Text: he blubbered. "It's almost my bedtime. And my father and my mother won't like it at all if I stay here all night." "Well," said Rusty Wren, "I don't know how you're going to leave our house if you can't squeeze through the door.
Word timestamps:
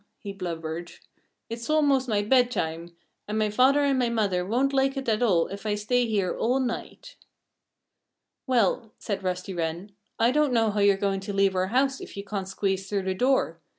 he 0.17 0.33
blubbered. 0.33 0.93
"It's 1.47 1.69
almost 1.69 2.07
my 2.07 2.23
bedtime. 2.23 2.97
And 3.27 3.37
my 3.37 3.51
father 3.51 3.81
and 3.81 3.99
my 3.99 4.09
mother 4.09 4.43
won't 4.43 4.73
like 4.73 4.97
it 4.97 5.07
at 5.07 5.21
all 5.21 5.47
if 5.49 5.63
I 5.63 5.75
stay 5.75 6.07
here 6.07 6.35
all 6.35 6.59
night." 6.59 7.17
"Well," 8.47 8.93
said 8.97 9.21
Rusty 9.21 9.53
Wren, 9.53 9.91
"I 10.17 10.31
don't 10.31 10.53
know 10.53 10.71
how 10.71 10.79
you're 10.79 10.97
going 10.97 11.19
to 11.19 11.33
leave 11.33 11.55
our 11.55 11.67
house 11.67 12.01
if 12.01 12.17
you 12.17 12.23
can't 12.23 12.47
squeeze 12.47 12.89
through 12.89 13.03
the 13.03 13.13
door. 13.13 13.59